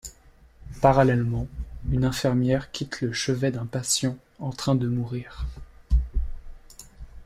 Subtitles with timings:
[0.81, 1.47] Parallèlement,
[1.91, 5.45] une infirmière quitte le chevet d'un patient en train de mourir.